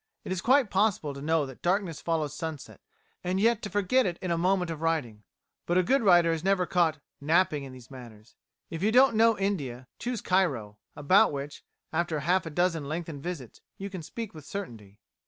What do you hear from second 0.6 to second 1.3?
possible to